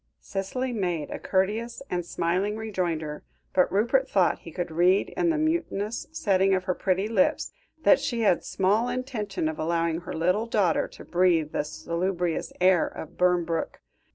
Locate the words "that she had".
7.83-8.43